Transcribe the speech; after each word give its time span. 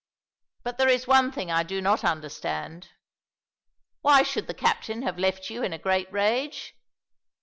But 0.63 0.79
there 0.79 0.87
is 0.89 1.05
one 1.05 1.31
thing 1.31 1.51
I 1.51 1.61
do 1.61 1.79
not 1.79 2.03
understand. 2.03 2.87
Why 4.01 4.23
should 4.23 4.47
the 4.47 4.55
captain 4.55 5.03
have 5.03 5.19
left 5.19 5.51
you 5.51 5.61
in 5.61 5.73
a 5.73 5.77
great 5.77 6.11
rage? 6.11 6.73